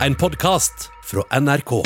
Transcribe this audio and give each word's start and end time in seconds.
En 0.00 0.14
podkast 0.14 0.90
fra 1.04 1.40
NRK. 1.40 1.82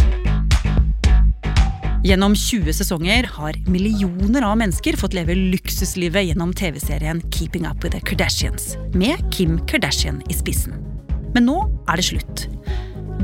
Gjennom 2.04 2.34
20 2.36 2.72
sesonger 2.72 3.26
har 3.32 3.56
millioner 3.68 4.42
av 4.48 4.56
mennesker 4.56 4.96
fått 4.96 5.12
leve 5.12 5.34
luksuslivet 5.36 6.30
gjennom 6.30 6.54
TV-serien 6.56 7.20
Keeping 7.34 7.66
Up 7.68 7.84
With 7.84 7.92
The 7.92 8.00
Kardashians, 8.00 8.76
med 8.94 9.20
Kim 9.34 9.58
Kardashian 9.68 10.22
i 10.32 10.36
spissen. 10.36 10.78
Men 11.34 11.44
nå 11.50 11.58
er 11.84 12.00
det 12.00 12.06
slutt. 12.08 12.46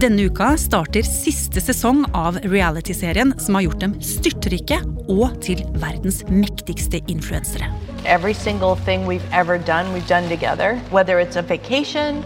Denne 0.04 0.26
uka 0.28 0.50
starter 0.60 1.06
siste 1.08 1.62
sesong 1.64 2.02
av 2.12 2.36
realityserien 2.44 3.32
som 3.40 3.56
har 3.56 3.64
gjort 3.64 3.80
dem 3.86 3.94
styrtrike 4.04 4.82
og 5.08 5.38
til 5.46 5.62
verdens 5.80 6.20
mektigste 6.28 7.00
influensere. 7.08 7.70
Every 8.04 8.34
single 8.34 8.76
thing 8.84 9.08
we've 9.08 9.32
ever 9.32 9.56
done, 9.56 9.96
we've 9.96 10.08
done 10.12 10.28
together. 10.28 10.76
Whether 10.92 11.24
it's 11.24 11.40
a 11.40 11.42
vacation, 11.42 12.20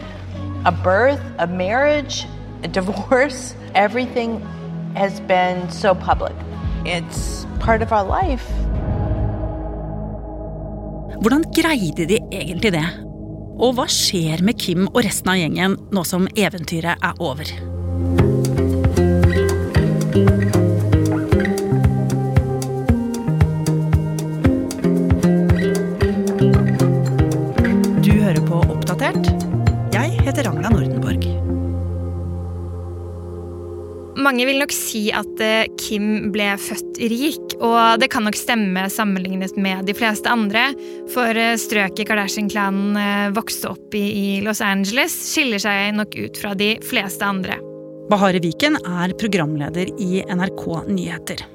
a 0.65 0.73
birth, 0.73 1.23
a 1.39 1.47
marriage, 1.47 2.27
divorce, 2.67 3.55
everything 3.75 4.41
has 4.95 5.21
been 5.21 5.71
so 5.71 5.95
public. 5.95 6.35
It's 6.85 7.47
part 7.61 7.83
of 7.83 7.93
our 7.93 8.05
life. 8.05 8.47
Hvordan 11.21 11.45
greide 11.53 12.09
de 12.09 12.19
egentlig 12.33 12.73
det? 12.73 12.87
Og 13.59 13.75
hva 13.75 13.89
skjer 13.91 14.43
med 14.47 14.55
Kim 14.63 14.87
og 14.93 15.01
resten 15.03 15.33
av 15.33 15.41
gjengen 15.41 15.75
nå 15.91 16.05
som 16.07 16.29
eventyret 16.39 16.95
er 17.03 17.19
over? 17.19 17.51
Du 27.99 28.13
hører 28.15 28.43
på 28.47 28.63
Oppdatert. 28.63 29.27
Jeg 29.93 30.23
heter 30.23 30.47
Ragna 30.47 30.71
Nordenborg. 30.71 30.88
Mange 34.19 34.49
vil 34.49 34.59
nok 34.59 34.73
si 34.75 35.09
at 35.15 35.43
eh, 35.45 35.69
Kim 35.79 36.33
ble 36.35 36.49
født 36.59 36.99
rik, 37.13 37.55
og 37.63 38.01
det 38.03 38.09
kan 38.11 38.25
nok 38.27 38.39
stemme 38.39 38.89
sammenlignet 38.91 39.55
med 39.61 39.87
de 39.87 39.95
fleste 39.95 40.31
andre, 40.33 40.73
for 41.13 41.39
eh, 41.39 41.55
strøket 41.61 42.09
Kardashian-klanen 42.09 42.99
eh, 42.99 43.29
vokste 43.37 43.71
opp 43.71 43.95
i 43.95 44.41
Los 44.43 44.63
Angeles, 44.65 45.15
skiller 45.31 45.63
seg 45.63 45.95
nok 46.01 46.19
ut 46.19 46.41
fra 46.43 46.57
de 46.59 46.75
fleste 46.89 47.23
andre. 47.27 47.61
Bahare 48.09 48.41
Viken 48.43 48.81
er 48.81 49.15
programleder 49.21 49.93
i 50.03 50.25
NRK 50.27 50.67
Nyheter. 50.89 51.47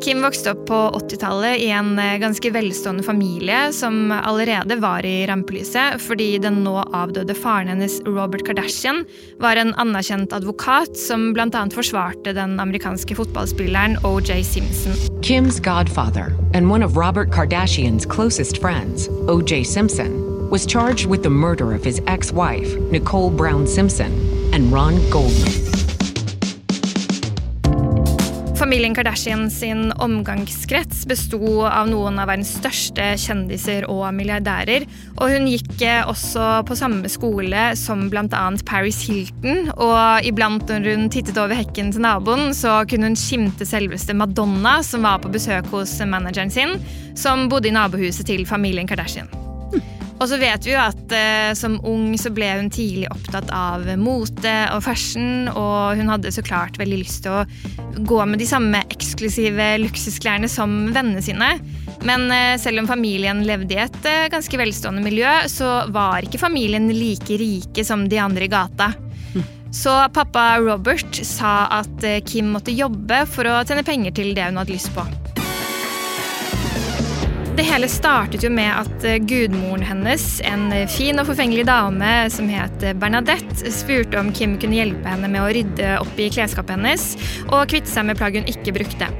Kim 0.00 0.22
vokste 0.22 0.54
opp 0.54 0.66
på 0.66 0.74
80-tallet 0.74 1.60
i 1.60 1.68
en 1.70 1.98
eh, 1.98 2.16
ganske 2.18 2.50
velstående 2.50 3.02
familie 3.02 3.72
som 3.72 4.12
allerede 4.12 4.76
var 4.80 5.04
i 5.06 5.26
rampelyset 5.28 6.00
fordi 6.00 6.38
den 6.40 6.62
nå 6.64 6.78
avdøde 6.96 7.36
faren 7.36 7.68
hennes 7.68 7.98
Robert 8.08 8.46
Kardashian 8.46 9.04
var 9.42 9.60
en 9.60 9.74
anerkjent 9.74 10.32
advokat 10.32 10.96
som 10.96 11.34
bl.a. 11.36 11.66
forsvarte 11.74 12.32
den 12.32 12.56
amerikanske 12.60 13.18
fotballspilleren 13.18 13.98
OJ 14.04 14.40
Simpson. 14.44 14.96
Kim's 15.20 15.60
godfather 15.60 16.32
and 16.54 16.70
one 16.70 16.82
of 16.82 16.96
Robert 16.96 17.30
Kardashian's 17.30 18.06
closest 18.06 18.58
friends, 18.58 19.08
O.J. 19.28 19.64
Simpson, 19.64 20.48
was 20.50 20.66
charged 20.66 21.06
with 21.06 21.22
the 21.22 21.30
murder 21.30 21.74
of 21.74 21.84
his 21.84 22.00
Nicole 22.90 23.30
Brown 23.30 23.66
Simpson, 23.66 24.12
and 24.52 24.72
Ron 24.72 24.98
Goldman. 25.10 25.69
Familien 28.70 28.94
Kardashian 28.94 29.48
sin 29.50 29.88
omgangskrets 29.98 31.00
besto 31.10 31.64
av 31.66 31.88
noen 31.90 32.20
av 32.22 32.28
verdens 32.30 32.52
største 32.54 33.08
kjendiser 33.18 33.88
og 33.90 34.04
milliardærer, 34.14 34.86
og 35.16 35.34
hun 35.34 35.48
gikk 35.50 35.82
eh, 35.82 36.06
også 36.06 36.60
på 36.68 36.78
samme 36.78 37.10
skole 37.10 37.64
som 37.74 38.06
bl.a. 38.14 38.44
Paris 38.70 39.02
Hilton, 39.08 39.72
og 39.74 40.22
iblant 40.22 40.70
når 40.70 40.86
hun 40.86 41.10
tittet 41.10 41.42
over 41.42 41.58
hekken 41.58 41.90
til 41.90 42.06
naboen, 42.06 42.54
så 42.54 42.84
kunne 42.86 43.10
hun 43.10 43.18
skimte 43.18 43.66
selveste 43.66 44.14
Madonna, 44.14 44.78
som 44.86 45.02
var 45.02 45.18
på 45.18 45.34
besøk 45.34 45.66
hos 45.74 45.98
manageren 46.06 46.54
sin, 46.54 46.78
som 47.18 47.48
bodde 47.50 47.74
i 47.74 47.74
nabohuset 47.74 48.30
til 48.30 48.46
familien 48.46 48.86
Kardashian. 48.86 49.49
Og 50.20 50.28
så 50.28 50.36
vet 50.36 50.66
vi 50.66 50.74
jo 50.74 50.80
at 50.82 51.12
eh, 51.16 51.50
som 51.56 51.78
ung 51.88 52.12
så 52.20 52.28
ble 52.34 52.50
hun 52.58 52.68
tidlig 52.72 53.08
opptatt 53.08 53.48
av 53.56 53.86
mote 54.00 54.52
og 54.74 54.82
fashion, 54.84 55.48
og 55.48 55.96
hun 55.96 56.12
hadde 56.12 56.32
så 56.34 56.44
klart 56.44 56.76
veldig 56.80 56.98
lyst 57.00 57.24
til 57.24 57.40
å 57.40 58.00
gå 58.04 58.20
med 58.28 58.42
de 58.42 58.48
samme 58.48 58.82
eksklusive 58.92 59.72
luksusklærne 59.80 60.50
som 60.52 60.90
vennene 60.92 61.24
sine. 61.24 61.54
Men 62.04 62.28
eh, 62.36 62.56
selv 62.60 62.84
om 62.84 62.90
familien 62.90 63.44
levde 63.48 63.76
i 63.78 63.80
et 63.86 64.02
eh, 64.08 64.28
ganske 64.32 64.60
velstående 64.60 65.04
miljø, 65.04 65.32
så 65.48 65.86
var 65.92 66.28
ikke 66.28 66.42
familien 66.42 66.92
like 66.92 67.40
rike 67.40 67.86
som 67.86 68.04
de 68.08 68.20
andre 68.20 68.44
i 68.44 68.52
gata. 68.52 68.92
Så 69.72 70.08
pappa 70.12 70.58
Robert 70.58 71.14
sa 71.24 71.68
at 71.80 72.04
eh, 72.04 72.20
Kim 72.26 72.50
måtte 72.56 72.74
jobbe 72.74 73.22
for 73.30 73.46
å 73.46 73.60
tjene 73.62 73.86
penger 73.86 74.16
til 74.18 74.34
det 74.34 74.50
hun 74.50 74.58
hadde 74.58 74.74
lyst 74.74 74.90
på. 74.96 75.06
Det 77.60 77.66
hele 77.68 77.88
startet 77.92 78.40
jo 78.40 78.48
med 78.56 78.70
at 78.72 79.02
eh, 79.04 79.18
gudmoren 79.20 79.82
hennes, 79.84 80.22
en 80.48 80.70
eh, 80.72 80.86
fin 80.88 81.20
og 81.20 81.26
forfengelig 81.28 81.66
dame 81.68 82.08
som 82.32 82.46
het 82.48 82.86
eh, 82.88 82.94
Bernadette, 82.96 83.68
spurte 83.76 84.16
om 84.16 84.30
Kim 84.32 84.54
kunne 84.56 84.78
hjelpe 84.78 85.12
henne 85.12 85.28
med 85.28 85.42
å 85.44 85.50
rydde 85.52 85.90
opp 86.00 86.16
i 86.16 86.30
klesskapet 86.32 86.78
hennes 86.78 87.04
og 87.50 87.66
kvitte 87.68 87.92
seg 87.92 88.06
med 88.08 88.16
plagg 88.16 88.38
hun 88.38 88.48
ikke 88.48 88.72
brukte. 88.78 89.10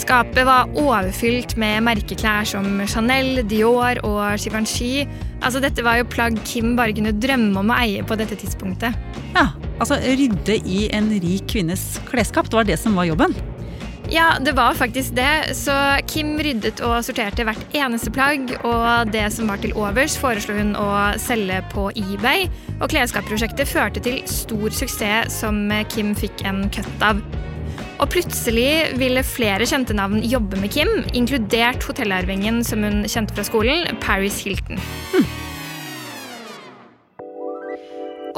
Skapet 0.00 0.48
var 0.48 0.72
overfylt 0.80 1.58
med 1.60 1.84
merkeklær 1.84 2.48
som 2.48 2.80
Chanel, 2.88 3.42
Dior 3.52 4.00
og 4.00 4.40
Givenchy. 4.40 5.04
Altså, 5.42 5.60
dette 5.60 5.84
var 5.84 6.00
jo 6.00 6.08
plagg 6.08 6.40
Kim 6.48 6.72
bare 6.78 6.96
kunne 6.96 7.12
drømme 7.20 7.66
om 7.66 7.68
å 7.68 7.78
eie 7.82 8.00
på 8.00 8.16
dette 8.16 8.40
tidspunktet. 8.46 8.96
Ja, 9.36 9.50
altså 9.76 10.00
Rydde 10.00 10.56
i 10.64 10.86
en 10.96 11.12
rik 11.20 11.52
kvinnes 11.52 11.98
klesskap, 12.08 12.48
det 12.48 12.62
var 12.62 12.72
det 12.72 12.80
som 12.80 12.96
var 12.96 13.12
jobben. 13.12 13.36
Ja, 14.10 14.38
det 14.40 14.52
var 14.52 14.74
faktisk 14.74 15.14
det. 15.16 15.54
Så 15.56 15.72
Kim 16.08 16.38
ryddet 16.40 16.80
og 16.80 17.02
sorterte 17.04 17.44
hvert 17.44 17.74
eneste 17.76 18.08
plagg, 18.14 18.54
og 18.64 19.12
det 19.12 19.26
som 19.34 19.50
var 19.52 19.60
til 19.60 19.74
overs, 19.76 20.16
foreslo 20.16 20.56
hun 20.56 20.72
å 20.80 20.88
selge 21.20 21.60
på 21.74 21.90
eBay. 21.92 22.46
Og 22.78 22.88
klesskapprosjektet 22.88 23.68
førte 23.68 24.00
til 24.04 24.22
stor 24.30 24.72
suksess 24.72 25.36
som 25.42 25.66
Kim 25.92 26.14
fikk 26.16 26.40
en 26.48 26.64
cut 26.72 27.04
av. 27.04 27.20
Og 27.98 28.08
plutselig 28.14 28.94
ville 28.96 29.26
flere 29.26 29.66
kjente 29.68 29.96
navn 29.96 30.22
jobbe 30.24 30.56
med 30.62 30.72
Kim, 30.72 31.02
inkludert 31.12 31.84
hotellarvingen 31.84 32.62
som 32.64 32.86
hun 32.86 33.04
kjente 33.04 33.36
fra 33.36 33.44
skolen, 33.44 33.84
Paris 34.00 34.40
Hilton. 34.46 34.80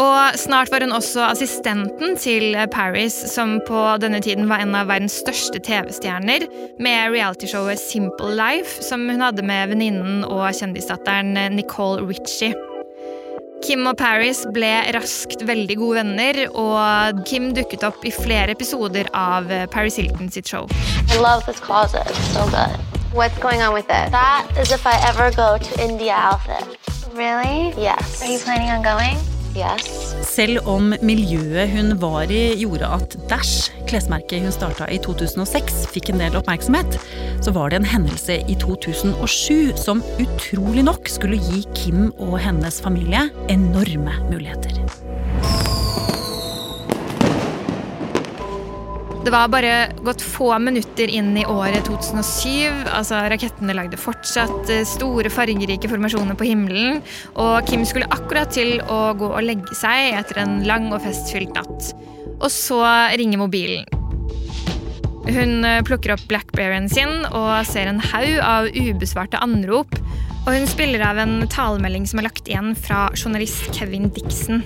Og 0.00 0.38
snart 0.40 0.70
var 0.72 0.80
hun 0.80 0.94
også 0.96 1.26
assistenten 1.28 2.16
til 2.16 2.56
Paris, 2.72 3.12
som 3.34 3.58
på 3.68 3.80
denne 4.00 4.22
tiden 4.24 4.48
var 4.48 4.62
en 4.64 4.72
av 4.78 4.88
verdens 4.88 5.18
største 5.20 5.60
TV-stjerner, 5.60 6.46
med 6.80 7.12
realityshowet 7.12 7.80
Simple 7.82 8.32
Life, 8.38 8.80
som 8.86 9.04
hun 9.10 9.20
hadde 9.20 9.44
med 9.44 9.74
venninnen 9.74 10.24
og 10.24 10.46
kjendisdatteren 10.56 11.36
Nicole 11.52 12.06
Ritchie. 12.08 12.56
Kim 13.60 13.84
og 13.84 13.98
Paris 14.00 14.46
ble 14.54 14.70
raskt 14.96 15.42
veldig 15.44 15.76
gode 15.76 15.98
venner, 16.00 16.38
og 16.56 17.20
Kim 17.28 17.50
dukket 17.56 17.84
opp 17.84 18.00
i 18.08 18.12
flere 18.14 18.54
episoder 18.56 19.10
av 19.12 19.52
Paris 19.74 20.00
Hilton 20.00 20.32
sitt 20.32 20.48
show. 20.48 20.64
I 21.12 21.20
love 21.20 21.44
this 21.44 21.60
closet. 21.60 22.08
It's 22.08 22.32
so 22.32 22.48
good. 22.48 22.72
What's 23.12 23.36
going 23.38 23.60
on 23.60 23.74
with 23.74 23.90
it? 23.90 24.08
That 24.16 24.48
is 24.56 24.72
if 24.72 24.86
I 24.86 24.96
ever 25.10 25.28
go 25.36 25.58
to 25.58 25.84
India 25.84 26.14
outfit. 26.16 26.64
Really? 27.12 27.74
Yes. 27.76 28.22
Are 28.22 28.32
you 28.32 28.38
planning 28.38 28.70
on 28.70 28.82
going? 28.82 29.18
Yes. 29.56 30.14
Selv 30.30 30.62
om 30.70 30.92
miljøet 31.02 31.72
hun 31.72 31.96
var 32.02 32.30
i 32.30 32.54
gjorde 32.60 32.86
at 32.86 33.16
Dash, 33.30 33.72
klesmerket 33.90 34.44
hun 34.44 34.54
starta 34.54 34.86
i 34.92 35.00
2006, 35.02 35.82
fikk 35.90 36.12
en 36.12 36.22
del 36.22 36.38
oppmerksomhet, 36.38 36.98
så 37.42 37.54
var 37.56 37.72
det 37.72 37.80
en 37.80 37.90
hendelse 37.90 38.40
i 38.46 38.58
2007 38.62 39.74
som 39.80 40.04
utrolig 40.22 40.86
nok 40.86 41.10
skulle 41.10 41.40
gi 41.50 41.64
Kim 41.74 42.10
og 42.18 42.38
hennes 42.44 42.82
familie 42.84 43.26
enorme 43.50 44.20
muligheter. 44.30 44.99
Det 49.30 49.36
var 49.36 49.48
bare 49.48 49.92
gått 50.02 50.22
få 50.26 50.58
minutter 50.58 51.06
inn 51.06 51.36
i 51.38 51.44
året 51.46 51.84
2007. 51.86 52.88
altså 52.90 53.20
Rakettene 53.30 53.76
lagde 53.78 53.94
fortsatt 53.94 54.72
eh, 54.74 54.82
store, 54.82 55.30
fargerike 55.30 55.86
formasjoner 55.86 56.34
på 56.34 56.48
himmelen. 56.48 56.98
Og 57.38 57.62
Kim 57.68 57.84
skulle 57.86 58.10
akkurat 58.10 58.50
til 58.50 58.80
å 58.90 59.12
gå 59.14 59.28
og 59.28 59.46
legge 59.46 59.78
seg 59.78 60.16
etter 60.18 60.42
en 60.42 60.58
lang 60.66 60.90
og 60.90 61.04
festfylt 61.06 61.54
natt. 61.54 61.92
Og 62.40 62.50
så 62.50 62.80
ringer 63.22 63.38
mobilen. 63.38 63.86
Hun 65.30 65.62
eh, 65.62 65.78
plukker 65.86 66.16
opp 66.16 66.26
Blackberryen 66.26 66.90
sin 66.90 67.22
og 67.30 67.52
ser 67.70 67.86
en 67.86 68.02
haug 68.10 68.34
av 68.42 68.66
ubesvarte 68.74 69.38
anrop. 69.46 69.94
Og 70.40 70.54
hun 70.56 70.66
spiller 70.66 71.06
av 71.06 71.22
en 71.22 71.44
talemelding 71.46 72.10
som 72.10 72.18
er 72.18 72.32
lagt 72.32 72.50
igjen 72.50 72.74
fra 72.74 73.06
journalist 73.14 73.70
Kevin 73.78 74.10
Dixon. 74.10 74.64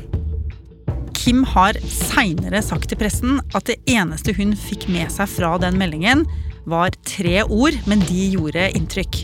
Kim 1.24 1.40
har 1.54 1.72
seinere 1.88 2.60
sagt 2.60 2.90
til 2.90 2.98
pressen 3.00 3.38
at 3.56 3.64
det 3.70 3.78
eneste 3.88 4.34
hun 4.36 4.50
fikk 4.60 4.82
med 4.92 5.08
seg 5.08 5.30
fra 5.32 5.54
den 5.62 5.78
meldingen, 5.80 6.26
var 6.68 6.92
tre 7.08 7.38
ord, 7.46 7.78
men 7.88 8.02
de 8.10 8.26
gjorde 8.34 8.66
inntrykk. 8.76 9.22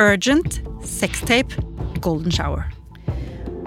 Urgent, 0.00 0.62
sextape, 0.88 1.60
golden 2.00 2.32
shower. 2.32 2.64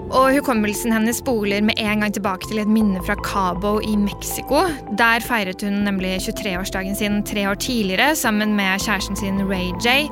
Og 0.08 0.32
hukommelsen 0.34 0.90
hennes 0.90 1.20
spoler 1.22 1.62
med 1.62 1.78
en 1.78 2.02
gang 2.02 2.16
tilbake 2.16 2.50
til 2.50 2.64
et 2.64 2.72
minne 2.72 2.98
fra 3.06 3.14
Cabo 3.22 3.76
i 3.78 3.94
Mexico. 3.94 4.64
Der 4.98 5.22
feiret 5.22 5.62
hun 5.62 5.84
nemlig 5.86 6.16
23-årsdagen 6.26 6.98
sin 6.98 7.22
tre 7.22 7.46
år 7.46 7.62
tidligere 7.62 8.16
sammen 8.18 8.56
med 8.58 8.82
kjæresten 8.82 9.22
sin 9.22 9.44
Ray 9.46 9.70
J. 9.84 10.08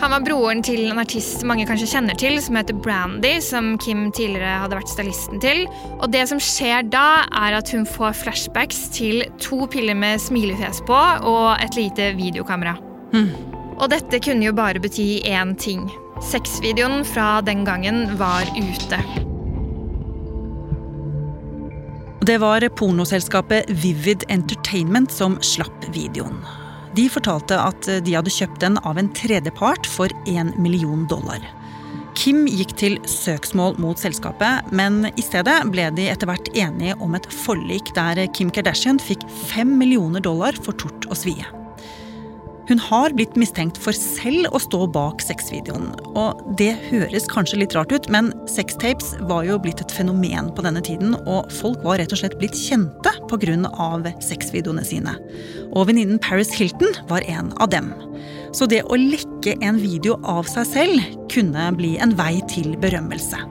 Han 0.00 0.10
var 0.10 0.24
broren 0.26 0.62
til 0.64 0.88
en 0.90 0.98
artist 0.98 1.44
mange 1.46 1.66
kanskje 1.68 1.88
kjenner 1.94 2.16
til, 2.18 2.36
som 2.42 2.58
heter 2.58 2.76
Brandy, 2.84 3.36
som 3.44 3.74
Kim 3.82 4.08
tidligere 4.14 4.58
hadde 4.64 4.78
vært 4.78 4.90
stylisten 4.90 5.42
til. 5.42 5.64
Og 6.00 6.08
det 6.12 6.24
som 6.30 6.40
skjer 6.42 6.86
da, 6.90 7.24
er 7.44 7.56
at 7.60 7.70
hun 7.72 7.86
får 7.88 8.16
flashbacks 8.24 8.88
til 8.94 9.22
to 9.42 9.64
piller 9.70 9.96
med 9.98 10.22
smilefjes 10.22 10.82
på 10.88 10.98
og 11.30 11.54
et 11.62 11.78
lite 11.78 12.10
videokamera. 12.18 12.74
Mm. 13.14 13.30
Og 13.78 13.86
dette 13.90 14.20
kunne 14.22 14.48
jo 14.48 14.56
bare 14.56 14.82
bety 14.82 15.22
én 15.30 15.54
ting. 15.58 15.86
Sexvideoen 16.22 17.04
fra 17.06 17.38
den 17.46 17.64
gangen 17.66 18.06
var 18.18 18.50
ute. 18.58 19.00
Det 22.24 22.38
var 22.40 22.64
pornoselskapet 22.78 23.68
Vivid 23.68 24.24
Entertainment 24.32 25.12
som 25.12 25.36
slapp 25.44 25.90
videoen. 25.92 26.63
De 26.94 27.08
fortalte 27.10 27.58
at 27.58 27.88
de 28.06 28.14
hadde 28.14 28.30
kjøpt 28.30 28.60
den 28.62 28.78
av 28.86 29.00
en 29.00 29.10
tredjepart 29.16 29.88
for 29.90 30.12
én 30.30 30.52
million 30.60 31.06
dollar. 31.10 31.42
Kim 32.14 32.44
gikk 32.46 32.76
til 32.78 33.00
søksmål 33.10 33.80
mot 33.82 33.98
selskapet, 33.98 34.70
men 34.70 35.08
i 35.18 35.24
stedet 35.24 35.56
ble 35.74 35.88
de 35.96 36.06
etter 36.12 36.30
hvert 36.30 36.52
enige 36.54 36.94
om 37.02 37.18
et 37.18 37.26
forlik 37.26 37.90
der 37.96 38.22
Kim 38.30 38.54
Kardashian 38.54 39.02
fikk 39.02 39.26
fem 39.50 39.74
millioner 39.80 40.22
dollar 40.22 40.54
for 40.62 40.78
tort 40.78 41.10
og 41.10 41.18
svie. 41.18 41.63
Hun 42.68 42.80
har 42.80 43.12
blitt 43.12 43.34
mistenkt 43.36 43.76
for 43.80 43.92
selv 43.92 44.48
å 44.56 44.60
stå 44.62 44.86
bak 44.94 45.20
sexvideoen. 45.20 45.90
Og 46.16 46.40
det 46.56 46.72
høres 46.86 47.26
kanskje 47.28 47.58
litt 47.60 47.74
rart 47.76 47.92
ut, 47.92 48.08
men 48.12 48.30
sextapes 48.48 49.12
var 49.28 49.44
jo 49.44 49.58
blitt 49.60 49.82
et 49.84 49.92
fenomen 49.92 50.48
på 50.56 50.64
denne 50.64 50.80
tiden, 50.84 51.12
og 51.28 51.52
folk 51.52 51.82
var 51.84 52.00
rett 52.00 52.14
og 52.16 52.22
slett 52.22 52.38
blitt 52.40 52.56
kjente 52.56 53.12
pga. 53.28 54.14
sexvideoene 54.24 54.84
sine. 54.84 55.12
Og 55.74 55.88
venninnen 55.90 56.18
Paris 56.18 56.52
Hilton 56.56 56.94
var 57.10 57.26
en 57.28 57.52
av 57.60 57.68
dem. 57.68 57.92
Så 58.54 58.66
det 58.70 58.84
å 58.84 58.96
lekke 58.96 59.58
en 59.60 59.80
video 59.82 60.16
av 60.24 60.48
seg 60.48 60.66
selv 60.70 61.18
kunne 61.28 61.68
bli 61.76 61.98
en 61.98 62.14
vei 62.16 62.40
til 62.48 62.78
berømmelse. 62.80 63.42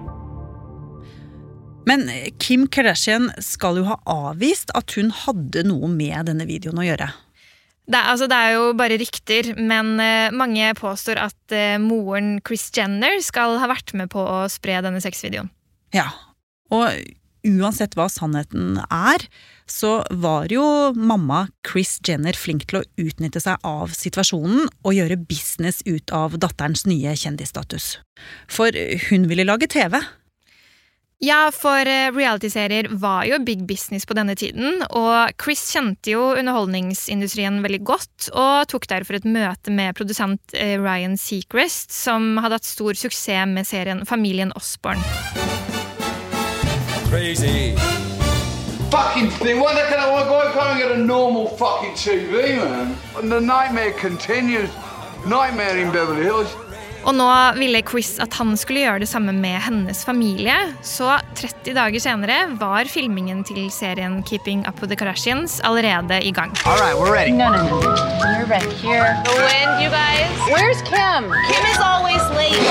Men 1.85 2.07
Kim 2.39 2.65
Kardashian 2.71 3.27
skal 3.43 3.77
jo 3.81 3.89
ha 3.91 3.99
avvist 4.07 4.71
at 4.73 4.95
hun 4.97 5.11
hadde 5.11 5.65
noe 5.67 5.91
med 5.91 6.31
denne 6.31 6.47
videoen 6.47 6.79
å 6.79 6.87
gjøre. 6.87 7.11
Det 7.83 7.99
altså, 7.99 8.29
det 8.31 8.37
er 8.37 8.53
jo 8.55 8.67
bare 8.79 8.99
rykter, 8.99 9.49
men 9.59 9.97
uh, 9.99 10.31
mange 10.35 10.69
påstår 10.79 11.19
at 11.19 11.55
uh, 11.55 11.81
moren 11.83 12.37
Chris 12.47 12.69
Jenner 12.75 13.17
skal 13.25 13.57
ha 13.59 13.67
vært 13.71 13.91
med 13.97 14.11
på 14.13 14.23
å 14.23 14.45
spre 14.51 14.79
denne 14.85 15.03
sexvideoen. 15.03 15.51
Ja, 15.93 16.07
og 16.73 16.95
uansett 17.43 17.97
hva 17.99 18.07
sannheten 18.07 18.79
er, 18.87 19.25
så 19.67 19.97
var 20.09 20.47
jo 20.51 20.63
mamma 20.95 21.45
Chris 21.67 21.97
Jenner 22.07 22.35
flink 22.39 22.69
til 22.69 22.79
å 22.81 22.85
utnytte 23.03 23.41
seg 23.43 23.59
av 23.67 23.91
situasjonen 23.95 24.69
og 24.83 24.95
gjøre 24.95 25.19
business 25.19 25.81
ut 25.83 26.13
av 26.15 26.39
datterens 26.39 26.85
nye 26.87 27.15
kjendisstatus. 27.19 27.97
For 28.47 28.71
hun 29.09 29.27
ville 29.27 29.47
lage 29.47 29.67
TV. 29.71 29.99
Ja, 31.23 31.51
for 31.55 31.87
eh, 31.87 32.11
realityserier 32.11 32.87
var 32.99 33.23
jo 33.23 33.37
big 33.39 33.61
business 33.67 34.03
på 34.05 34.15
denne 34.17 34.33
tiden, 34.35 34.81
og 34.91 35.31
Chris 35.39 35.61
kjente 35.71 36.11
jo 36.11 36.33
underholdningsindustrien 36.35 37.61
veldig 37.63 37.79
godt, 37.87 38.25
og 38.35 38.67
tok 38.73 38.89
derfor 38.91 39.15
et 39.15 39.27
møte 39.31 39.71
med 39.71 39.95
produsent 39.95 40.51
eh, 40.51 40.75
Ryan 40.81 41.15
Seacrest, 41.15 41.95
som 41.95 42.41
hadde 42.43 42.59
hatt 42.59 42.67
stor 42.67 42.99
suksess 42.99 43.47
med 43.47 43.63
serien 43.69 44.03
Familien 44.09 44.51
Osborne. 44.59 44.99
Crazy. 47.07 47.71
Fucking 48.91 49.31
thing. 49.39 49.61
Why 49.63 49.79
can't 49.79 49.95
I 49.95 50.11
why 50.11 50.51
can't 50.51 50.75
I 50.75 50.77
get 50.77 50.91
a 50.91 50.97
normal 50.97 51.47
fucking 51.55 51.95
TV, 51.95 52.57
man? 52.57 52.97
And 53.15 53.31
the 53.31 53.39
nightmare 53.39 53.93
continues. 53.93 54.69
Nightmare 55.25 55.77
in 55.79 55.89
Beverly 55.91 56.23
Hills. 56.23 56.51
Og 57.03 57.15
nå 57.17 57.27
ville 57.57 57.81
Chris 57.83 58.13
at 58.23 58.33
han 58.39 58.53
skulle 58.59 58.85
gjøre 58.85 59.03
det 59.03 59.09
samme 59.11 59.33
med 59.35 59.59
hennes 59.65 60.03
familie. 60.07 60.55
Så 60.87 61.09
30 61.35 61.75
dager 61.75 62.03
senere 62.03 62.37
var 62.59 62.87
filmingen 62.91 63.43
til 63.47 63.65
serien 63.73 64.21
Keeping 64.27 64.63
Up 64.69 64.79
With 64.79 64.93
The 64.93 64.99
Kardashians 64.99 65.59
allerede 65.67 66.21
i 66.23 66.31
gang. 66.31 66.55
All 66.65 66.79
right, 66.79 66.95
we're 66.95 67.11
ready. 67.11 67.31
No, 67.31 67.49
no, 67.51 67.63
no. 67.63 67.81
You're 68.23 68.47
right 68.47 68.71
here. 68.79 69.19
The 69.25 69.35
wind, 69.49 69.83
you 69.83 69.89
guys. 69.91 70.31
Where's 70.47 70.81
Kim? 70.87 71.27
Kim 71.49 71.65
is 71.71 71.79
always 71.83 72.23
late. 72.39 72.63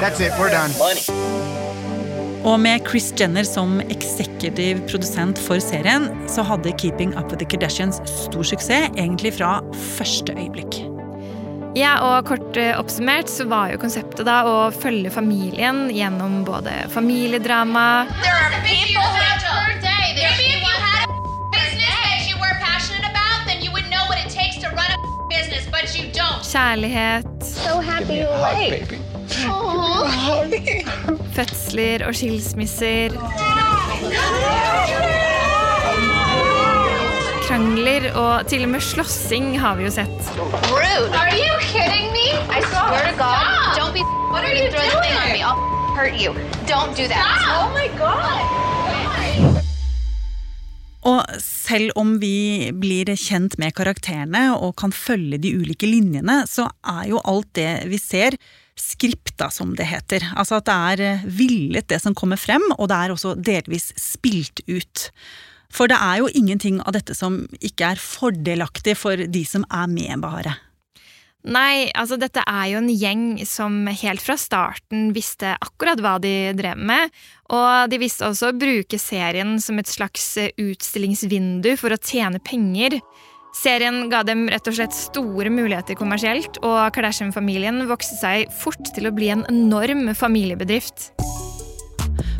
That's 0.00 0.20
it, 0.20 0.32
we're 0.38 0.50
done. 0.50 0.74
Og 2.44 2.60
med 2.60 2.82
Chris 2.88 3.12
Jenner 3.16 3.46
som 3.48 3.78
eksekutiv 3.80 4.82
produsent 4.90 5.38
for 5.46 5.62
serien, 5.64 6.10
så 6.28 6.44
hadde 6.44 6.74
Keeping 6.76 7.14
Up 7.16 7.30
With 7.32 7.40
The 7.40 7.48
Kardashians 7.48 8.02
stor 8.04 8.42
suksess 8.42 8.90
egentlig 8.98 9.32
fra 9.38 9.62
første 9.96 10.36
øyeblikk. 10.36 10.93
Ja, 11.74 11.94
og 12.06 12.28
Kort 12.28 12.56
eh, 12.60 12.76
oppsummert 12.78 13.26
så 13.30 13.48
var 13.50 13.72
jo 13.72 13.80
konseptet 13.82 14.22
da 14.28 14.44
å 14.46 14.54
følge 14.70 15.10
familien 15.10 15.88
gjennom 15.90 16.44
både 16.46 16.70
familiedrama. 16.94 18.06
Kjærlighet, 26.54 27.32
So 27.42 27.80
fødsler 31.34 32.06
og 32.06 32.14
skilsmisser. 32.14 33.53
Krangler 37.54 38.08
og 38.18 38.48
til 38.50 38.64
og 38.66 38.70
med 38.72 38.82
slåssing 38.82 39.52
har 39.62 39.76
vi 39.78 39.84
jo 39.86 39.90
sett. 39.94 40.30
Rude. 40.74 41.14
Are 41.14 41.30
you 41.38 41.52
kidding 41.62 42.08
me? 42.10 42.24
I 42.50 42.58
swear 42.66 43.04
to 43.06 43.14
God, 43.14 43.44
Stop. 43.46 43.76
don't 43.78 43.94
be 43.94 44.02
What 44.32 44.42
are 44.42 44.56
you 44.58 44.66
throw 44.72 44.82
the 44.82 44.98
thing 45.04 45.14
on 45.14 45.22
doing? 45.22 45.36
me. 45.38 45.44
I'll 45.46 45.94
hurt 45.94 46.18
you. 46.18 46.34
Don't 46.66 46.98
do 46.98 47.06
that. 47.06 47.46
Oh 47.54 47.70
my 47.76 47.86
god. 47.94 49.62
Og 51.06 51.22
selv 51.46 51.94
om 51.94 52.16
vi 52.18 52.72
blir 52.74 53.14
kjent 53.14 53.54
med 53.62 53.76
karakterene 53.78 54.48
og 54.58 54.74
kan 54.82 54.90
følge 54.90 55.38
de 55.38 55.54
ulike 55.54 55.86
linjene, 55.86 56.40
så 56.50 56.66
er 56.82 57.06
jo 57.12 57.22
alt 57.22 57.54
det 57.54 57.84
vi 57.86 58.02
ser 58.02 58.34
skripta, 58.74 59.52
som 59.54 59.76
det 59.78 59.86
heter. 59.94 60.26
Altså 60.34 60.58
at 60.58 60.66
det 60.66 61.06
er 61.06 61.26
villet 61.30 61.86
det 61.86 62.02
som 62.02 62.18
kommer 62.18 62.34
frem, 62.34 62.66
og 62.80 62.90
det 62.90 62.98
er 62.98 63.14
også 63.14 63.38
delvis 63.38 63.92
spilt 63.94 64.66
ut. 64.66 65.10
For 65.72 65.90
det 65.90 65.98
er 66.00 66.20
jo 66.20 66.30
ingenting 66.34 66.80
av 66.84 66.94
dette 66.96 67.16
som 67.16 67.44
ikke 67.60 67.94
er 67.94 68.02
fordelaktig 68.02 68.96
for 68.98 69.16
de 69.16 69.44
som 69.48 69.66
er 69.70 69.90
med, 69.90 70.20
Bahare. 70.22 70.58
Nei, 71.44 71.90
altså 71.92 72.16
dette 72.16 72.40
er 72.48 72.70
jo 72.70 72.78
en 72.80 72.88
gjeng 72.88 73.24
som 73.44 73.82
helt 73.84 74.22
fra 74.24 74.36
starten 74.40 75.10
visste 75.12 75.50
akkurat 75.60 76.00
hva 76.00 76.14
de 76.22 76.54
drev 76.56 76.80
med, 76.80 77.12
og 77.52 77.90
de 77.92 77.98
visste 78.00 78.24
også 78.24 78.48
å 78.48 78.56
bruke 78.56 78.96
serien 79.00 79.58
som 79.60 79.76
et 79.80 79.90
slags 79.90 80.24
utstillingsvindu 80.40 81.74
for 81.76 81.92
å 81.92 82.00
tjene 82.00 82.40
penger. 82.40 82.96
Serien 83.54 84.08
ga 84.10 84.22
dem 84.26 84.48
rett 84.50 84.72
og 84.72 84.78
slett 84.78 84.96
store 84.96 85.52
muligheter 85.52 86.00
kommersielt, 86.00 86.56
og 86.64 86.88
Kardashian-familien 86.96 87.84
vokste 87.92 88.16
seg 88.18 88.48
fort 88.64 88.94
til 88.96 89.10
å 89.10 89.14
bli 89.14 89.28
en 89.36 89.44
enorm 89.52 90.08
familiebedrift. 90.16 91.10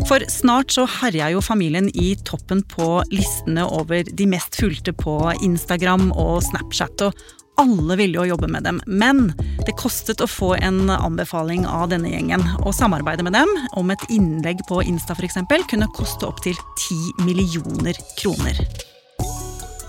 For 0.04 0.20
snart 0.28 0.74
så 0.74 0.84
herja 1.00 1.30
jo 1.32 1.40
familien 1.40 1.86
i 1.96 2.10
toppen 2.28 2.60
på 2.68 2.98
listene 3.08 3.64
over 3.64 4.04
de 4.04 4.26
mest 4.28 4.58
fulgte 4.60 4.92
på 4.92 5.16
Instagram 5.46 6.10
og 6.12 6.42
Snapchat, 6.44 7.06
og 7.06 7.62
alle 7.62 7.96
ville 7.96 8.18
jo 8.18 8.34
jobbe 8.34 8.50
med 8.52 8.66
dem. 8.68 8.82
Men 8.84 9.30
det 9.64 9.76
kostet 9.80 10.20
å 10.20 10.28
få 10.28 10.50
en 10.58 10.92
anbefaling 10.92 11.64
av 11.64 11.88
denne 11.94 12.12
gjengen. 12.12 12.44
Å 12.60 12.74
samarbeide 12.76 13.24
med 13.24 13.32
dem 13.38 13.48
om 13.80 13.94
et 13.94 14.04
innlegg 14.12 14.60
på 14.68 14.82
Insta 14.84 15.16
for 15.16 15.24
eksempel, 15.24 15.64
kunne 15.70 15.88
koste 15.96 16.28
opptil 16.28 16.58
10 16.82 17.24
millioner 17.24 17.96
kroner. 18.20 18.60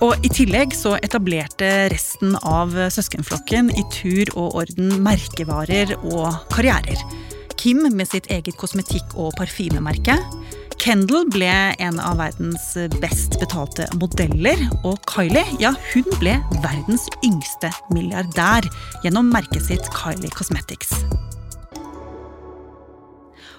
Og 0.05 0.15
I 0.27 0.31
tillegg 0.31 0.75
så 0.75 0.95
etablerte 1.03 1.89
resten 1.91 2.35
av 2.43 2.71
søskenflokken 2.71 3.71
i 3.75 3.83
tur 3.91 4.31
og 4.35 4.61
orden 4.63 4.95
merkevarer 5.03 5.95
og 6.03 6.45
karrierer. 6.55 7.03
Kim 7.65 7.81
med 7.97 8.05
sitt 8.05 8.27
eget 8.29 8.53
kosmetikk- 8.61 9.15
og 9.17 9.31
parfymemerke. 9.39 10.19
Kendal 10.77 11.25
ble 11.33 11.49
en 11.81 11.97
av 11.97 12.19
verdens 12.19 12.67
best 13.01 13.39
betalte 13.41 13.87
modeller. 13.97 14.61
Og 14.85 15.01
Kylie 15.09 15.41
ja, 15.57 15.73
hun 15.95 16.05
ble 16.21 16.37
verdens 16.61 17.09
yngste 17.25 17.73
milliardær 17.89 18.69
gjennom 19.01 19.33
merket 19.33 19.65
sitt 19.65 19.93
Kylie 19.97 20.29
Cosmetics. 20.37 20.93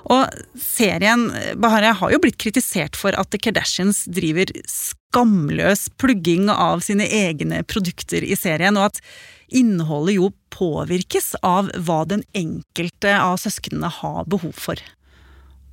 Og 0.04 0.28
serien 0.60 1.28
Bahareh 1.60 1.96
har 1.98 2.12
jo 2.12 2.20
blitt 2.22 2.38
kritisert 2.42 2.98
for 2.98 3.16
at 3.18 3.30
The 3.32 3.40
Kardashians 3.42 4.04
driver 4.06 4.52
skamløs 4.70 5.88
plugging 6.00 6.50
av 6.52 6.84
sine 6.86 7.08
egne 7.08 7.62
produkter 7.66 8.24
i 8.24 8.36
serien, 8.38 8.76
og 8.76 8.92
at 8.92 9.00
innholdet 9.48 10.18
jo 10.18 10.30
påvirkes 10.54 11.34
av 11.46 11.70
hva 11.86 12.02
den 12.08 12.24
enkelte 12.36 13.12
av 13.18 13.38
søsknene 13.42 13.90
har 14.00 14.28
behov 14.30 14.54
for. 14.58 14.80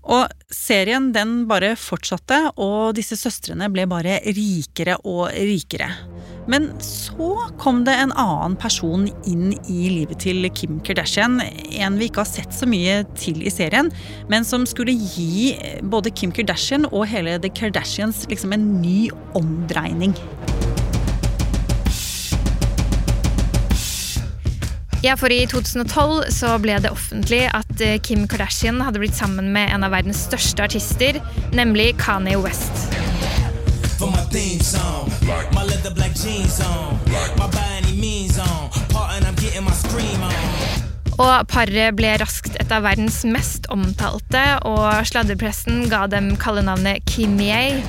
Og 0.03 0.27
serien 0.51 1.11
den 1.15 1.45
bare 1.47 1.73
fortsatte, 1.79 2.39
og 2.59 2.95
disse 2.97 3.15
søstrene 3.19 3.69
ble 3.71 3.85
bare 3.89 4.19
rikere 4.35 4.97
og 5.07 5.31
rikere. 5.31 5.89
Men 6.51 6.67
så 6.83 7.29
kom 7.61 7.85
det 7.87 7.95
en 7.95 8.11
annen 8.19 8.57
person 8.59 9.05
inn 9.29 9.53
i 9.71 9.87
livet 9.93 10.19
til 10.25 10.49
Kim 10.51 10.81
Kardashian. 10.83 11.39
En 11.71 11.95
vi 11.99 12.09
ikke 12.09 12.25
har 12.25 12.31
sett 12.33 12.55
så 12.55 12.67
mye 12.67 13.01
til 13.15 13.39
i 13.47 13.53
serien, 13.53 13.93
men 14.31 14.43
som 14.47 14.67
skulle 14.67 14.95
gi 15.15 15.53
både 15.87 16.11
Kim 16.11 16.35
Kardashian 16.35 16.89
og 16.91 17.07
hele 17.13 17.39
The 17.39 17.53
Kardashians 17.55 18.25
liksom 18.31 18.55
en 18.57 18.73
ny 18.83 19.07
omdreining. 19.39 20.17
Ja, 25.03 25.17
for 25.17 25.31
I 25.31 25.43
2012 25.51 26.29
så 26.31 26.53
ble 26.63 26.77
det 26.79 26.87
offentlig 26.93 27.41
at 27.51 27.81
eh, 27.83 27.97
Kim 27.99 28.21
Kardashian 28.31 28.77
hadde 28.79 29.01
blitt 29.01 29.17
sammen 29.17 29.49
med 29.51 29.67
en 29.75 29.83
av 29.83 29.91
verdens 29.91 30.21
største 30.29 30.63
artister, 30.63 31.19
nemlig 31.51 31.89
Kanye 31.99 32.37
West. 32.39 32.85
Og 41.19 41.35
paret 41.51 41.99
ble 41.99 42.15
raskt 42.23 42.55
et 42.63 42.71
av 42.71 42.87
verdens 42.87 43.19
mest 43.27 43.67
omtalte, 43.75 44.47
og 44.63 45.03
sladrepressen 45.11 45.89
ga 45.91 46.05
dem 46.07 46.37
kallenavnet 46.39 47.03
Kimye. 47.11 47.83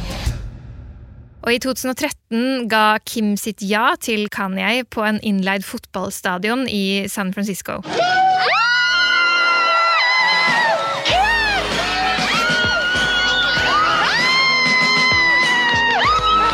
Og 1.45 1.53
i 1.53 1.59
2013 1.61 2.71
ga 2.73 2.97
Kim 3.05 3.35
sitt 3.37 3.61
ja 3.61 3.91
til 4.01 4.31
Kanye 4.33 4.87
på 4.89 5.03
en 5.05 5.19
innleid 5.21 5.67
fotballstadion 5.69 6.65
i 6.73 7.05
San 7.13 7.35
Francisco. 7.37 7.83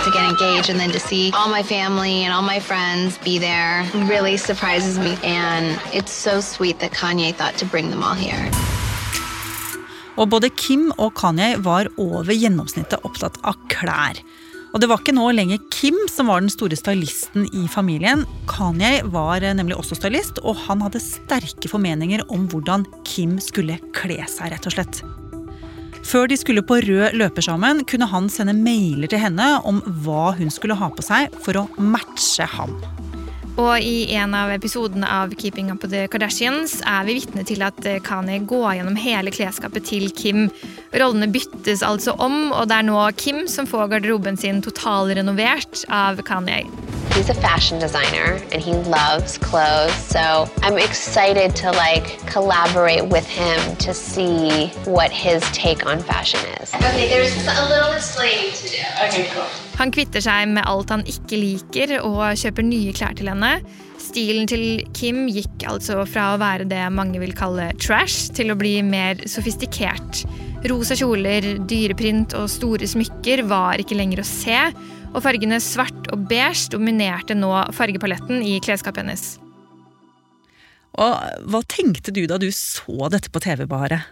To 0.02 0.11
get 0.11 0.26
engaged 0.26 0.70
and 0.70 0.80
then 0.80 0.90
to 0.90 0.99
see 0.99 1.30
all 1.38 1.49
my 1.49 1.62
family 1.62 2.25
and 2.25 2.35
all 2.35 2.42
my 2.42 2.59
friends 2.59 3.16
be 3.18 3.38
there 3.38 3.87
really 4.11 4.37
surprises 4.37 4.99
me. 4.99 5.14
And 5.23 5.78
it's 5.94 6.11
so 6.11 6.40
sweet 6.40 6.80
that 6.80 6.90
Kanye 6.90 7.32
thought 7.32 7.56
to 7.59 7.66
bring 7.66 7.90
them 7.90 8.02
all 8.02 8.18
here. 8.18 8.50
Og 10.16 10.28
både 10.28 10.50
Kim 10.50 10.90
og 10.99 11.14
Kanye 11.14 11.54
var 11.62 11.87
over 11.97 12.35
gjennomsnittet 12.35 13.06
opptatt 13.06 13.38
av 13.47 13.54
klær. 13.70 14.18
Og 14.71 14.79
det 14.79 14.87
var 14.91 15.00
ikke 15.03 15.17
nå 15.17 15.27
lenger 15.35 15.62
Kim 15.75 15.97
som 16.11 16.31
var 16.31 16.43
den 16.43 16.53
store 16.53 16.79
stylisten 16.79 17.49
i 17.57 17.67
familien. 17.71 18.23
Kanye 18.50 19.00
var 19.11 19.43
nemlig 19.43 19.79
også 19.79 19.99
stylist, 19.99 20.39
og 20.47 20.61
han 20.69 20.85
hadde 20.85 21.03
sterke 21.03 21.71
formeninger 21.71 22.23
om 22.31 22.47
hvordan 22.53 22.87
Kim 23.09 23.39
skulle 23.43 23.81
kle 23.97 24.21
seg, 24.31 24.53
rett 24.55 24.71
og 24.71 24.77
slett. 24.77 25.03
Før 26.07 26.31
de 26.31 26.39
skulle 26.39 26.65
på 26.65 26.79
rød 26.87 27.19
løper 27.19 27.45
sammen, 27.45 27.85
kunne 27.85 28.09
han 28.09 28.31
sende 28.33 28.55
mailer 28.57 29.11
til 29.11 29.21
henne 29.21 29.53
om 29.69 29.83
hva 30.05 30.31
hun 30.39 30.50
skulle 30.55 30.79
ha 30.79 30.89
på 30.95 31.05
seg 31.05 31.35
for 31.45 31.61
å 31.61 31.67
matche 31.77 32.47
ham. 32.55 32.79
Og 33.61 33.83
i 33.85 34.14
en 34.17 34.33
av 34.33 34.49
episodene 34.55 35.05
av 35.05 35.35
Keeping 35.37 35.69
Up 35.73 35.83
with 35.85 35.93
the 35.93 36.07
Kardashians 36.09 36.79
er 36.88 37.05
vi 37.05 37.19
vitne 37.19 37.43
til 37.45 37.61
at 37.67 37.76
Kanye 38.07 38.38
går 38.49 38.79
gjennom 38.79 38.97
hele 38.97 39.33
klesskapet 39.35 39.85
til 39.90 40.07
Kim. 40.17 40.47
Rollene 40.97 41.29
byttes 41.29 41.85
altså 41.85 42.14
om, 42.17 42.55
og 42.57 42.71
det 42.71 42.79
er 42.79 42.87
nå 42.88 43.02
Kim 43.21 43.45
som 43.52 43.69
får 43.69 43.90
garderoben 43.93 44.40
sin 44.40 44.62
totalrenovert 44.64 45.85
av 45.93 46.23
Kanye. 46.25 46.64
He's 47.12 47.29
a 47.29 47.35
fashion 47.35 47.79
designer 47.79 48.40
and 48.50 48.62
he 48.62 48.73
loves 48.88 49.37
clothes, 49.37 49.93
so 50.09 50.49
I'm 50.62 50.79
excited 50.79 51.55
to 51.57 51.73
like 51.73 52.17
collaborate 52.33 53.11
with 53.11 53.26
him 53.26 53.76
to 53.85 53.93
see 53.93 54.69
what 54.87 55.11
his 55.12 55.43
take 55.52 55.85
on 55.85 56.00
fashion 56.00 56.40
is. 56.62 56.73
Okay, 56.75 57.11
there's 57.11 57.37
a 57.45 57.69
little 57.69 57.93
explaining 57.93 58.55
to 58.55 58.69
do. 58.69 58.83
Okay, 59.05 59.29
cool. 59.35 59.70
Han 59.80 59.92
kvitter 59.94 60.20
seg 60.20 60.50
med 60.52 60.66
alt 60.68 60.90
han 60.92 61.06
ikke 61.08 61.38
liker, 61.40 61.94
og 62.04 62.37
kjøper 62.37 62.66
nye 62.66 62.92
klær 62.92 63.14
til 63.16 63.30
henne. 63.32 63.54
Stilen 64.00 64.49
til 64.50 64.82
Kim 64.96 65.22
gikk 65.32 65.64
altså 65.70 66.02
fra 66.04 66.34
å 66.34 66.40
være 66.40 66.66
det 66.68 66.82
mange 66.92 67.20
vil 67.22 67.32
kalle 67.37 67.70
trash, 67.80 68.28
til 68.37 68.52
å 68.52 68.58
bli 68.60 68.75
mer 68.84 69.22
sofistikert. 69.30 70.26
Rosa 70.68 70.99
kjoler, 71.00 71.46
dyreprint 71.64 72.37
og 72.37 72.50
store 72.52 72.88
smykker 72.92 73.46
var 73.49 73.80
ikke 73.80 73.96
lenger 73.96 74.20
å 74.20 74.28
se, 74.28 74.60
og 75.14 75.22
fargene 75.25 75.56
svart 75.64 76.12
og 76.12 76.28
beige 76.28 76.68
dominerte 76.76 77.34
nå 77.38 77.49
fargepaletten 77.72 78.44
i 78.44 78.58
klesskapet 78.60 79.00
hennes. 79.00 79.26
Og 81.00 81.49
hva 81.49 81.64
tenkte 81.70 82.12
du 82.12 82.26
da 82.28 82.37
du 82.37 82.50
så 82.52 83.08
dette 83.08 83.32
på 83.32 83.40
TV, 83.40 83.64
Bare? 83.70 84.02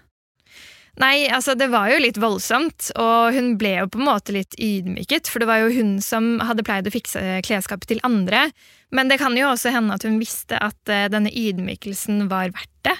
Nei, 0.98 1.28
altså 1.30 1.54
det 1.54 1.68
var 1.70 1.92
jo 1.92 2.00
litt 2.02 2.18
voldsomt, 2.18 2.88
og 2.98 3.34
hun 3.36 3.52
ble 3.60 3.76
jo 3.76 3.90
på 3.92 4.00
en 4.00 4.08
måte 4.08 4.34
litt 4.34 4.56
ydmyket, 4.58 5.30
for 5.30 5.42
det 5.42 5.46
var 5.50 5.62
jo 5.62 5.74
hun 5.76 5.92
som 6.02 6.40
hadde 6.42 6.64
pleid 6.66 6.88
å 6.90 6.94
fikse 6.94 7.22
klesskapet 7.46 7.92
til 7.92 8.02
andre. 8.06 8.48
Men 8.90 9.10
det 9.10 9.20
kan 9.22 9.36
jo 9.38 9.50
også 9.52 9.70
hende 9.74 9.94
at 9.94 10.06
hun 10.08 10.18
visste 10.18 10.58
at 10.58 10.90
eh, 10.90 11.06
denne 11.12 11.30
ydmykelsen 11.30 12.26
var 12.32 12.50
verdt 12.56 12.74
det. 12.88 12.96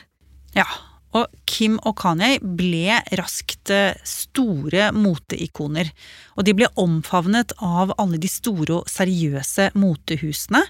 Ja, 0.55 0.69
og 1.17 1.33
Kim 1.49 1.79
og 1.89 1.97
Kanye 1.99 2.39
ble 2.39 3.01
raskt 3.19 3.73
eh, 3.75 3.97
store 4.07 4.91
moteikoner. 4.95 5.91
Og 6.37 6.47
de 6.47 6.55
ble 6.55 6.69
omfavnet 6.79 7.55
av 7.59 7.95
alle 7.99 8.21
de 8.21 8.31
store 8.31 8.83
og 8.83 8.93
seriøse 8.93 9.73
motehusene. 9.79 10.63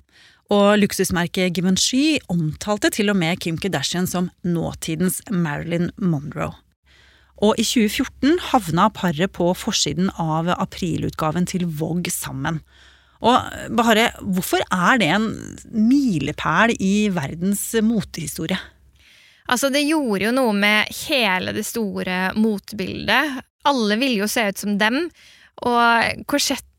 Og 0.54 0.78
luksusmerket 0.80 1.58
Givenchy 1.58 2.22
omtalte 2.32 2.88
til 2.94 3.12
og 3.12 3.18
med 3.20 3.36
Kim 3.44 3.58
Kardashian 3.60 4.08
som 4.08 4.30
nåtidens 4.46 5.20
Marilyn 5.28 5.90
Monroe. 6.00 6.54
Og 7.44 7.54
i 7.60 7.64
2014 7.66 8.38
havna 8.50 8.88
paret 8.90 9.30
på 9.36 9.52
forsiden 9.54 10.10
av 10.18 10.50
aprilutgaven 10.56 11.46
til 11.46 11.68
Vogue 11.78 12.10
sammen. 12.10 12.60
Og 13.18 13.46
Bahareh, 13.74 14.18
hvorfor 14.22 14.62
er 14.62 14.98
det 15.00 15.10
en 15.14 15.28
milepæl 15.74 16.74
i 16.78 17.08
verdens 17.14 17.64
motehistorie? 17.82 18.58
Altså, 19.48 19.70
det 19.72 19.86
gjorde 19.88 20.26
jo 20.28 20.34
noe 20.36 20.54
med 20.54 20.90
hele 21.06 21.54
det 21.56 21.64
store 21.66 22.28
motebildet. 22.36 23.40
Alle 23.68 23.96
ville 24.00 24.22
jo 24.22 24.30
se 24.30 24.44
ut 24.50 24.60
som 24.60 24.76
dem. 24.80 25.06
Og 25.66 26.24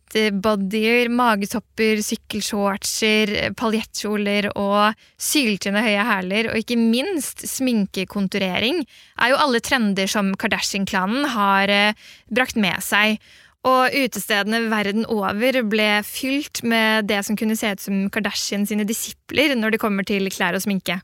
korsettbodyer, 0.10 1.10
magetopper, 1.10 2.02
sykkelshortser, 2.02 3.54
paljettkjoler 3.56 4.50
og 4.56 4.94
syltynne 5.18 5.82
høye 5.82 6.06
hæler, 6.06 6.50
og 6.52 6.58
ikke 6.58 6.78
minst 6.78 7.46
sminkekonturering, 7.48 8.86
er 9.22 9.30
jo 9.30 9.38
alle 9.38 9.60
trender 9.60 10.08
som 10.08 10.34
Kardashian-klanen 10.36 11.26
har 11.30 11.70
eh, 11.70 11.94
brakt 12.30 12.56
med 12.56 12.82
seg. 12.82 13.20
Og 13.68 13.92
utestedene 13.92 14.70
verden 14.72 15.06
over 15.06 15.62
ble 15.68 16.02
fylt 16.08 16.64
med 16.64 17.10
det 17.10 17.26
som 17.26 17.36
kunne 17.36 17.58
se 17.60 17.74
ut 17.74 17.82
som 17.84 18.06
Kardashian 18.10 18.66
sine 18.66 18.88
disipler 18.88 19.54
når 19.56 19.76
det 19.76 19.82
kommer 19.84 20.08
til 20.08 20.32
klær 20.32 20.56
og 20.56 20.64
sminke. 20.64 21.02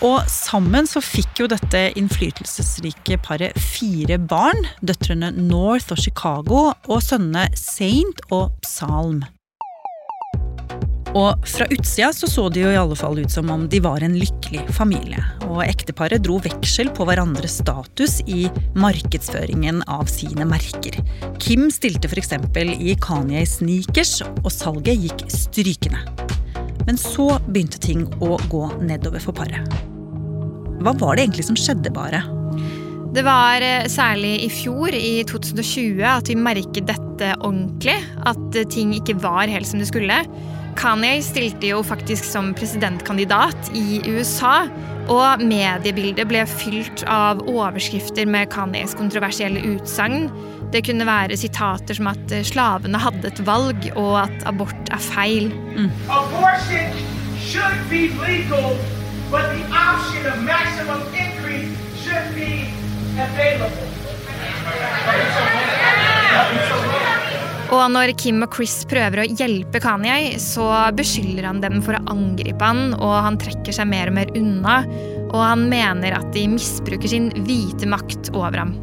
Og 0.00 0.22
sammen 0.32 0.86
så 0.88 1.02
fikk 1.04 1.42
jo 1.42 1.48
dette 1.50 1.90
innflytelsesrike 1.98 3.18
paret 3.24 3.56
fire 3.60 4.16
barn. 4.16 4.64
Døtrene 4.80 5.28
North 5.36 5.92
og 5.92 6.00
Chicago, 6.00 6.70
og 6.88 7.04
sønnene 7.04 7.50
Saint 7.58 8.24
og 8.32 8.54
Psalm. 8.64 9.20
Og 11.10 11.42
fra 11.42 11.66
utsida 11.74 12.12
så, 12.14 12.28
så 12.30 12.46
det 12.54 12.62
jo 12.62 12.70
i 12.70 12.78
alle 12.78 12.94
fall 12.96 13.18
ut 13.18 13.32
som 13.34 13.50
om 13.50 13.64
de 13.68 13.80
var 13.82 14.04
en 14.06 14.14
lykkelig 14.14 14.62
familie. 14.76 15.20
Og 15.50 15.64
ekteparet 15.66 16.22
dro 16.22 16.38
veksel 16.42 16.92
på 16.94 17.04
hverandres 17.08 17.58
status 17.60 18.20
i 18.30 18.46
markedsføringen 18.78 19.82
av 19.90 20.06
sine 20.10 20.46
merker. 20.48 21.00
Kim 21.42 21.66
stilte 21.74 22.08
f.eks. 22.08 22.36
i 22.78 22.96
Kanye 23.02 23.42
sneakers, 23.42 24.20
og 24.22 24.52
salget 24.54 25.02
gikk 25.08 25.26
strykende. 25.34 26.06
Men 26.86 26.96
så 26.96 27.32
begynte 27.50 27.82
ting 27.82 28.06
å 28.22 28.38
gå 28.48 28.66
nedover 28.80 29.22
for 29.22 29.36
paret. 29.36 29.89
Hva 30.80 30.94
var 30.96 31.16
det 31.16 31.26
egentlig 31.26 31.48
som 31.48 31.58
skjedde, 31.58 31.92
bare? 31.92 32.22
Det 33.10 33.24
var 33.26 33.62
eh, 33.64 33.88
særlig 33.90 34.36
i 34.44 34.50
fjor, 34.52 34.94
i 34.94 35.24
2020, 35.26 35.98
at 36.06 36.30
vi 36.30 36.36
merket 36.38 36.86
dette 36.88 37.32
ordentlig. 37.40 37.96
At 38.22 38.56
eh, 38.56 38.68
ting 38.70 38.94
ikke 38.96 39.18
var 39.22 39.50
helt 39.50 39.66
som 39.68 39.82
det 39.82 39.90
skulle. 39.90 40.22
Kanye 40.78 41.18
stilte 41.24 41.72
jo 41.72 41.82
faktisk 41.84 42.24
som 42.24 42.52
presidentkandidat 42.54 43.72
i 43.74 44.00
USA. 44.06 44.68
Og 45.10 45.42
mediebildet 45.42 46.28
ble 46.30 46.44
fylt 46.46 47.02
av 47.10 47.42
overskrifter 47.50 48.28
med 48.30 48.52
Kanyes 48.52 48.94
kontroversielle 48.94 49.64
utsagn. 49.72 50.28
Det 50.70 50.84
kunne 50.86 51.08
være 51.08 51.36
sitater 51.40 51.98
som 51.98 52.12
at 52.12 52.30
eh, 52.36 52.46
slavene 52.46 53.02
hadde 53.02 53.26
et 53.32 53.42
valg, 53.48 53.90
og 53.98 54.22
at 54.22 54.46
abort 54.48 54.94
er 54.94 55.02
feil. 55.10 55.50
Mm. 55.74 55.90
But 59.30 59.46
the 59.54 59.62
option 59.70 60.26
of 60.26 60.42
maximum 60.42 61.00
increase 61.14 61.72
should 62.02 62.34
be 62.34 62.66
available. 63.14 63.86
Og 67.70 67.84
når 67.94 68.10
Kim 68.18 68.42
og 68.42 68.50
Chris 68.56 68.80
prøver 68.90 69.22
å 69.22 69.28
hjelpe 69.30 69.78
Kanye, 69.78 70.34
så 70.42 70.66
beskylder 70.98 71.46
han 71.46 71.60
dem 71.62 71.78
for 71.86 71.94
å 71.94 72.02
angripe 72.10 72.66
han, 72.66 72.96
og 72.98 73.14
han 73.28 73.38
trekker 73.38 73.76
seg 73.76 73.86
mer 73.92 74.10
og 74.10 74.16
mer 74.18 74.32
unna. 74.34 74.80
og 75.30 75.42
han 75.44 75.66
mener 75.70 76.14
at 76.16 76.30
de 76.34 76.46
misbruker 76.50 77.10
sin 77.10 77.30
hvite 77.46 77.88
makt 77.90 78.32
over 78.34 78.64
ham. 78.64 78.74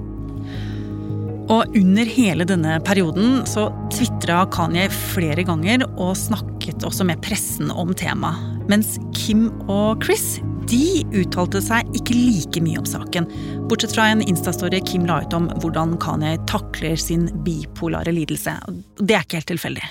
Og 1.47 1.77
under 1.79 2.09
hele 2.11 2.47
denne 2.47 2.75
perioden 2.83 3.43
så 3.47 3.69
tvitra 3.93 4.41
Kanye 4.51 4.89
flere 4.91 5.45
ganger 5.47 5.85
og 5.95 6.15
snakket 6.19 6.83
også 6.87 7.07
med 7.07 7.23
pressen 7.23 7.71
om 7.71 7.95
temaet. 7.95 8.56
Mens 8.67 8.97
Kim 9.15 9.47
og 9.71 10.03
Chris 10.03 10.38
de 10.67 11.05
uttalte 11.15 11.62
seg 11.63 11.88
ikke 11.95 12.15
like 12.15 12.62
mye 12.63 12.81
om 12.81 12.88
saken. 12.88 13.27
Bortsett 13.69 13.93
fra 13.95 14.09
en 14.12 14.24
instastory 14.25 14.81
Kim 14.83 15.05
la 15.07 15.21
ut 15.24 15.36
om 15.38 15.47
hvordan 15.62 15.95
Kanye 16.03 16.36
takler 16.50 16.97
sin 17.00 17.29
bipolare 17.45 18.12
lidelse. 18.12 18.57
Det 19.00 19.15
er 19.15 19.24
ikke 19.24 19.39
helt 19.39 19.51
tilfeldig. 19.53 19.88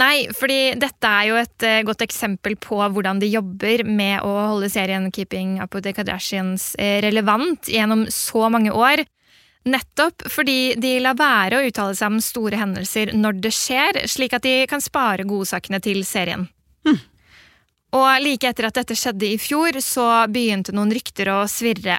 Nei, 0.00 0.30
fordi 0.32 0.78
dette 0.80 1.08
er 1.10 1.26
jo 1.28 1.38
et 1.40 1.66
uh, 1.66 1.80
godt 1.84 2.04
eksempel 2.06 2.54
på 2.62 2.78
hvordan 2.80 3.20
de 3.20 3.28
jobber 3.28 3.82
med 3.84 4.22
å 4.24 4.30
holde 4.54 4.70
serien 4.72 5.10
Keeping 5.12 5.58
Up 5.60 5.74
With 5.74 5.84
The 5.84 5.92
Kardashians 5.96 6.70
uh, 6.78 7.00
relevant 7.04 7.68
gjennom 7.68 8.06
så 8.14 8.46
mange 8.52 8.72
år. 8.72 9.02
Nettopp 9.68 10.24
fordi 10.32 10.78
de 10.80 10.94
lar 11.04 11.18
være 11.20 11.58
å 11.58 11.66
uttale 11.68 11.98
seg 11.98 12.14
om 12.14 12.22
store 12.24 12.62
hendelser 12.62 13.12
når 13.18 13.42
det 13.44 13.52
skjer, 13.52 14.00
slik 14.08 14.38
at 14.38 14.46
de 14.46 14.62
kan 14.70 14.80
spare 14.80 15.28
godsakene 15.28 15.82
til 15.84 16.00
serien. 16.08 16.48
Og 17.92 18.22
like 18.22 18.46
etter 18.46 18.68
at 18.68 18.76
dette 18.78 18.94
skjedde 18.94 19.26
i 19.26 19.38
fjor, 19.40 19.80
så 19.82 20.06
begynte 20.30 20.74
noen 20.76 20.92
rykter 20.94 21.32
å 21.32 21.42
svirre. 21.50 21.98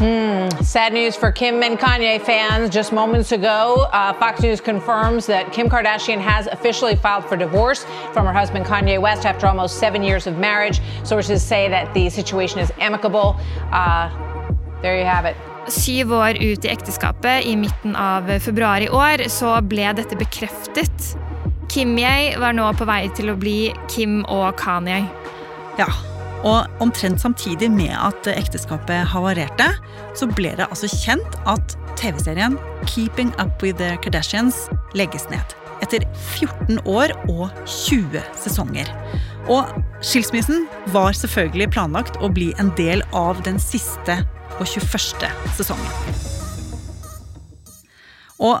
Hmm. 0.00 0.48
Sad 0.64 0.94
news 0.94 1.14
for 1.14 1.30
Kim 1.30 1.62
and 1.62 1.78
Kanye 1.78 2.20
fans. 2.24 2.70
Just 2.70 2.90
moments 2.90 3.32
ago, 3.32 3.86
uh, 3.92 4.14
Fox 4.14 4.40
News 4.40 4.60
confirms 4.60 5.26
that 5.26 5.52
Kim 5.52 5.68
Kardashian 5.68 6.18
has 6.18 6.46
officially 6.46 6.96
filed 6.96 7.24
for 7.26 7.36
divorce 7.36 7.84
from 8.14 8.24
her 8.24 8.32
husband 8.32 8.64
Kanye 8.64 8.98
West 8.98 9.26
after 9.26 9.46
almost 9.46 9.78
seven 9.78 10.02
years 10.02 10.26
of 10.26 10.38
marriage. 10.38 10.80
Sources 11.04 11.42
say 11.42 11.68
that 11.68 11.92
the 11.92 12.08
situation 12.08 12.60
is 12.60 12.72
amicable. 12.80 13.36
Uh, 13.72 14.08
there 14.80 14.98
you 14.98 15.04
have 15.04 15.26
it. 15.26 15.36
Syv 15.68 16.12
år 16.16 16.40
ut 16.40 16.64
i 16.64 16.68
ekteskapet, 16.72 17.44
i 17.44 17.56
midten 17.56 17.92
av 17.96 18.28
februar 18.40 18.80
i 18.80 18.88
år, 18.88 19.28
så 19.28 19.60
ble 19.60 19.92
dette 20.00 20.16
bekreftet. 20.16 21.12
Kim-Ye 21.70 22.34
var 22.42 22.54
nå 22.58 22.64
på 22.74 22.86
vei 22.88 23.04
til 23.14 23.30
å 23.30 23.36
bli 23.38 23.70
Kim 23.90 24.24
og 24.26 24.56
Kanye. 24.58 25.04
Ja, 25.78 25.86
og 26.42 26.82
omtrent 26.82 27.22
samtidig 27.22 27.68
med 27.70 27.92
at 27.94 28.26
ekteskapet 28.32 29.06
havarerte, 29.12 29.68
så 30.18 30.26
ble 30.26 30.50
det 30.58 30.66
altså 30.66 30.90
kjent 30.90 31.36
at 31.46 31.76
TV-serien 32.00 32.56
Keeping 32.90 33.30
Up 33.38 33.62
With 33.62 33.78
The 33.78 33.92
Kardashians 34.02 34.64
legges 34.98 35.28
ned. 35.30 35.54
Etter 35.84 36.02
14 36.34 36.82
år 36.90 37.14
og 37.30 37.46
20 37.70 38.18
sesonger. 38.42 38.90
Og 39.46 39.70
skilsmissen 40.02 40.66
var 40.90 41.14
selvfølgelig 41.16 41.70
planlagt 41.76 42.18
å 42.18 42.32
bli 42.34 42.50
en 42.58 42.74
del 42.80 43.06
av 43.14 43.44
den 43.46 43.62
siste 43.62 44.18
og 44.58 44.66
21. 44.66 45.30
sesongen. 45.54 46.18
Og 48.40 48.58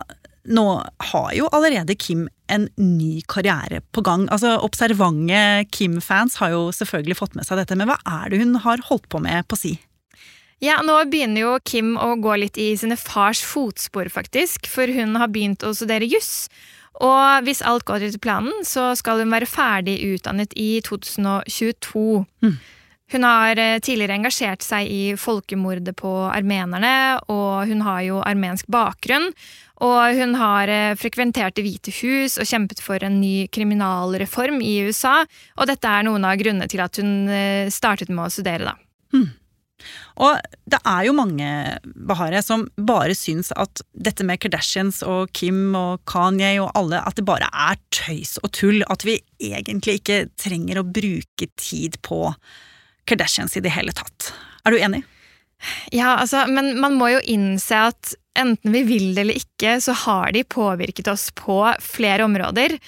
nå 0.48 0.66
har 1.12 1.30
jo 1.36 1.48
allerede 1.52 1.96
Kim 2.00 2.28
en 2.50 2.66
ny 2.80 3.20
karriere 3.28 3.82
på 3.92 4.02
gang. 4.06 4.26
Altså, 4.32 4.56
Observante 4.64 5.66
Kim-fans 5.70 6.38
har 6.40 6.54
jo 6.54 6.62
selvfølgelig 6.74 7.18
fått 7.18 7.36
med 7.38 7.46
seg 7.46 7.60
dette, 7.60 7.76
men 7.78 7.90
hva 7.90 7.98
er 8.08 8.32
det 8.32 8.40
hun 8.42 8.56
har 8.64 8.82
holdt 8.88 9.08
på 9.12 9.20
med 9.22 9.46
på 9.50 9.58
si? 9.60 9.76
Ja, 10.60 10.80
Nå 10.84 10.98
begynner 11.08 11.40
jo 11.40 11.52
Kim 11.64 11.94
å 11.96 12.14
gå 12.20 12.34
litt 12.36 12.58
i 12.60 12.74
sine 12.76 12.98
fars 13.00 13.40
fotspor, 13.46 14.10
faktisk. 14.12 14.68
For 14.68 14.90
hun 14.92 15.16
har 15.20 15.32
begynt 15.32 15.64
å 15.64 15.72
studere 15.76 16.08
juss. 16.08 16.50
Og 17.00 17.46
hvis 17.46 17.62
alt 17.64 17.86
går 17.88 18.04
etter 18.04 18.20
planen, 18.20 18.52
så 18.68 18.90
skal 18.98 19.22
hun 19.22 19.32
være 19.32 19.48
ferdig 19.48 19.96
utdannet 20.10 20.52
i 20.60 20.82
2022. 20.84 22.04
Mm. 22.44 22.58
Hun 23.10 23.26
har 23.26 23.58
tidligere 23.82 24.14
engasjert 24.18 24.62
seg 24.62 24.86
i 24.86 25.00
folkemordet 25.18 25.96
på 25.98 26.12
armenerne, 26.30 27.18
og 27.32 27.66
hun 27.66 27.82
har 27.82 28.04
jo 28.06 28.20
armensk 28.22 28.68
bakgrunn. 28.70 29.32
Og 29.80 30.14
hun 30.14 30.36
har 30.36 30.70
frekventert 31.00 31.56
Det 31.56 31.64
hvite 31.64 31.94
hus 32.02 32.36
og 32.38 32.46
kjempet 32.46 32.82
for 32.84 33.02
en 33.02 33.16
ny 33.18 33.48
kriminalreform 33.50 34.60
i 34.62 34.76
USA. 34.86 35.24
Og 35.56 35.70
dette 35.72 35.88
er 35.88 36.06
noen 36.06 36.26
av 36.28 36.38
grunnene 36.38 36.68
til 36.70 36.84
at 36.84 37.00
hun 37.00 37.26
startet 37.72 38.12
med 38.12 38.28
å 38.28 38.32
studere, 38.34 38.70
da. 38.70 38.76
Hmm. 39.10 39.30
Og 40.20 40.38
det 40.70 40.80
er 40.86 41.06
jo 41.06 41.16
mange 41.16 41.48
Bahare, 42.08 42.42
som 42.44 42.66
bare 42.76 43.16
syns 43.16 43.50
at 43.56 43.82
dette 43.92 44.26
med 44.26 44.40
Kardashians 44.42 45.02
og 45.06 45.32
Kim 45.36 45.74
og 45.78 46.02
Kanye 46.10 46.56
og 46.60 46.72
alle, 46.78 47.00
at 47.00 47.18
det 47.18 47.26
bare 47.28 47.48
er 47.48 47.80
tøys 47.94 48.36
og 48.44 48.52
tull. 48.56 48.84
At 48.92 49.06
vi 49.08 49.18
egentlig 49.40 50.00
ikke 50.00 50.24
trenger 50.40 50.80
å 50.80 50.88
bruke 50.88 51.50
tid 51.60 52.00
på 52.06 52.26
Kardashians 53.08 53.56
i 53.56 53.64
det 53.64 53.72
hele 53.74 53.94
tatt. 53.96 54.32
Er 54.64 54.74
du 54.74 54.80
enig? 54.80 55.04
Ja, 55.92 56.16
altså, 56.16 56.46
men 56.48 56.72
man 56.80 56.96
må 56.96 57.10
jo 57.14 57.20
innse 57.28 57.84
at 57.90 58.14
enten 58.38 58.72
vi 58.72 58.82
vil 58.86 59.10
det 59.14 59.24
eller 59.24 59.40
ikke, 59.40 59.76
så 59.82 59.94
har 60.06 60.32
de 60.32 60.46
påvirket 60.48 61.10
oss 61.12 61.28
på 61.36 61.62
flere 61.84 62.24
områder. 62.24 62.78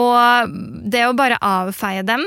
Og 0.00 0.52
det 0.88 1.02
å 1.04 1.16
bare 1.16 1.40
avfeie 1.44 2.04
dem 2.06 2.22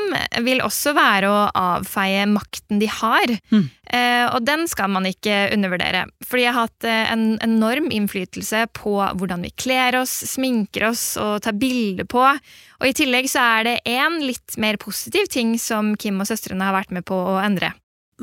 vil 0.45 0.61
også 0.61 0.93
være 0.93 1.31
å 1.31 1.39
avfeie 1.57 2.27
makten 2.29 2.81
de 2.81 2.89
har. 2.91 3.33
Mm. 3.49 3.65
Eh, 3.95 4.25
og 4.27 4.43
den 4.47 4.65
skal 4.67 4.91
man 4.91 5.07
ikke 5.07 5.45
undervurdere. 5.55 6.05
Fordi 6.25 6.45
jeg 6.45 6.55
har 6.55 6.67
hatt 6.67 6.87
en 6.89 7.25
enorm 7.45 7.87
innflytelse 7.93 8.65
på 8.75 8.97
hvordan 9.15 9.45
vi 9.45 9.53
kler 9.55 9.99
oss, 10.01 10.13
sminker 10.33 10.89
oss 10.89 11.05
og 11.21 11.45
tar 11.45 11.55
bilder 11.59 12.07
på. 12.09 12.25
Og 12.25 12.89
i 12.89 12.95
tillegg 12.97 13.29
så 13.31 13.45
er 13.59 13.69
det 13.69 13.77
én 13.89 14.19
litt 14.25 14.57
mer 14.61 14.79
positiv 14.81 15.29
ting 15.31 15.55
som 15.61 15.93
Kim 15.99 16.19
og 16.19 16.29
søstrene 16.29 16.67
har 16.67 16.75
vært 16.75 16.93
med 16.95 17.07
på 17.07 17.15
å 17.15 17.39
endre. 17.43 17.71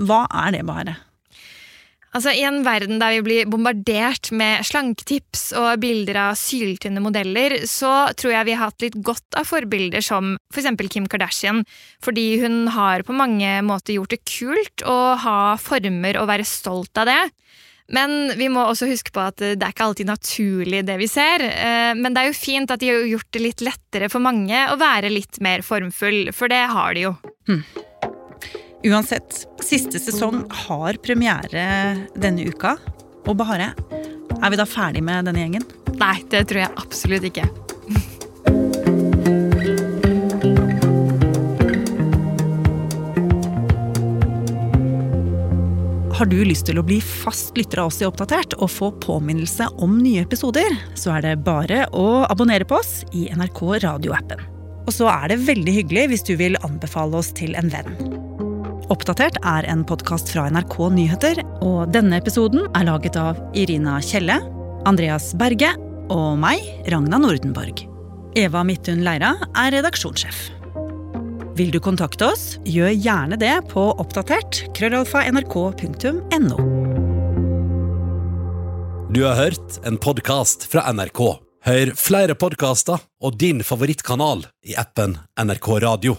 Hva 0.00 0.24
er 0.44 0.56
det, 0.56 0.66
Bahare? 0.68 0.98
Altså, 2.12 2.34
I 2.36 2.42
en 2.44 2.60
verden 2.60 2.98
der 3.00 3.14
vi 3.16 3.22
blir 3.24 3.48
bombardert 3.48 4.28
med 4.36 4.66
slanketips 4.68 5.46
og 5.56 5.80
bilder 5.80 6.18
av 6.26 6.36
syltynne 6.36 7.00
modeller, 7.00 7.62
så 7.64 8.10
tror 8.20 8.34
jeg 8.34 8.48
vi 8.50 8.56
har 8.58 8.68
hatt 8.68 8.84
litt 8.84 8.98
godt 9.00 9.38
av 9.40 9.48
forbilder 9.48 10.04
som 10.04 10.34
f.eks. 10.52 10.68
For 10.76 10.92
Kim 10.92 11.06
Kardashian, 11.08 11.62
fordi 12.04 12.26
hun 12.42 12.66
har 12.74 13.04
på 13.06 13.16
mange 13.16 13.54
måter 13.64 13.96
gjort 13.96 14.12
det 14.12 14.20
kult 14.28 14.84
å 14.84 14.98
ha 15.22 15.38
former 15.60 16.18
og 16.20 16.28
være 16.28 16.48
stolt 16.48 17.00
av 17.00 17.08
det. 17.08 17.22
Men 17.92 18.34
vi 18.36 18.48
må 18.52 18.64
også 18.64 18.88
huske 18.88 19.12
på 19.12 19.22
at 19.24 19.40
det 19.40 19.60
er 19.60 19.72
ikke 19.72 19.86
alltid 19.88 20.08
naturlig, 20.08 20.82
det 20.88 20.98
vi 21.00 21.08
ser. 21.10 21.44
Men 21.98 22.12
det 22.12 22.22
er 22.22 22.28
jo 22.30 22.36
fint 22.38 22.72
at 22.72 22.80
de 22.80 22.92
har 22.92 23.08
gjort 23.08 23.28
det 23.36 23.42
litt 23.42 23.64
lettere 23.64 24.08
for 24.12 24.24
mange 24.24 24.66
å 24.72 24.78
være 24.80 25.12
litt 25.12 25.40
mer 25.44 25.64
formfull, 25.66 26.28
for 26.36 26.52
det 26.52 26.62
har 26.72 26.96
de 26.96 27.08
jo. 27.08 27.16
Hmm. 27.48 27.64
Uansett, 28.82 29.46
siste 29.62 29.98
sesong 30.02 30.40
har 30.50 30.96
premiere 31.06 31.66
denne 32.18 32.48
uka. 32.50 32.74
Og 33.30 33.36
Bahare, 33.38 33.68
er 34.42 34.50
vi 34.50 34.58
da 34.58 34.64
ferdig 34.66 35.04
med 35.06 35.28
denne 35.28 35.38
gjengen? 35.44 35.66
Nei, 36.00 36.16
det 36.32 36.48
tror 36.50 36.64
jeg 36.64 36.74
absolutt 36.82 37.28
ikke. 37.28 37.44
Har 46.18 46.26
du 46.30 46.40
lyst 46.42 46.66
til 46.66 46.82
å 46.82 46.86
bli 46.86 46.98
fast 47.02 47.54
lytter 47.58 47.84
av 47.84 47.92
oss 47.92 48.00
i 48.02 48.08
Oppdatert 48.08 48.58
og 48.58 48.70
få 48.70 48.90
påminnelse 49.02 49.70
om 49.78 49.94
nye 50.02 50.26
episoder, 50.26 50.74
så 50.98 51.14
er 51.20 51.28
det 51.28 51.36
bare 51.46 51.86
å 51.94 52.24
abonnere 52.26 52.66
på 52.66 52.82
oss 52.82 53.04
i 53.14 53.28
NRK 53.30 53.62
radioappen. 53.86 54.42
Og 54.82 54.90
så 54.90 55.06
er 55.06 55.30
det 55.30 55.42
veldig 55.46 55.78
hyggelig 55.78 56.08
hvis 56.10 56.26
du 56.26 56.34
vil 56.42 56.58
anbefale 56.66 57.22
oss 57.22 57.30
til 57.38 57.54
en 57.54 57.70
venn. 57.70 58.31
Oppdatert 58.92 59.38
er 59.48 59.64
en 59.72 59.86
podkast 59.88 60.28
fra 60.34 60.50
NRK 60.52 60.74
Nyheter, 60.92 61.38
og 61.64 61.94
denne 61.94 62.18
episoden 62.20 62.66
er 62.76 62.84
laget 62.84 63.16
av 63.16 63.38
Irina 63.56 63.94
Kjelle, 64.04 64.34
Andreas 64.88 65.30
Berge 65.40 65.70
og 66.12 66.34
meg, 66.42 66.60
Ragna 66.92 67.16
Nordenborg. 67.22 67.86
Eva 68.36 68.60
Midthun 68.68 69.00
Leira 69.06 69.30
er 69.56 69.72
redaksjonssjef. 69.78 70.42
Vil 71.56 71.72
du 71.72 71.78
kontakte 71.84 72.28
oss, 72.34 72.44
gjør 72.68 72.92
gjerne 72.92 73.38
det 73.40 73.54
på 73.70 73.86
oppdatert 74.02 74.60
krøllalfa 74.76 75.24
nrk.no. 75.30 76.58
Du 79.12 79.22
har 79.24 79.40
hørt 79.40 79.78
en 79.88 79.96
podkast 80.00 80.68
fra 80.68 80.84
NRK. 80.92 81.22
Hør 81.64 81.94
flere 81.96 82.36
podkaster 82.36 83.00
og 83.24 83.40
din 83.40 83.64
favorittkanal 83.64 84.44
i 84.68 84.76
appen 84.76 85.16
NRK 85.40 85.70
Radio. 85.86 86.18